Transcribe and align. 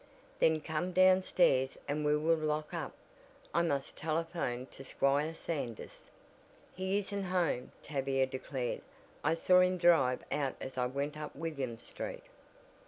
"Then 0.39 0.61
come 0.61 0.93
down 0.93 1.21
stairs 1.21 1.77
and 1.87 2.03
we 2.03 2.17
will 2.17 2.35
lock 2.35 2.73
up. 2.73 2.95
I 3.53 3.61
must 3.61 3.95
telephone 3.95 4.65
to 4.71 4.83
Squire 4.83 5.31
Sanders." 5.35 6.09
"He 6.73 6.97
isn't 6.97 7.25
home," 7.25 7.71
Tavia 7.83 8.25
declared. 8.25 8.81
"I 9.23 9.35
saw 9.35 9.59
him 9.59 9.77
drive 9.77 10.23
out 10.31 10.55
as 10.59 10.75
I 10.75 10.87
went 10.87 11.17
up 11.17 11.35
William 11.35 11.77
Street." 11.77 12.23